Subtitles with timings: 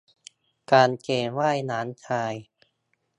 [0.71, 2.35] กางเกงว่ายน้ำชาย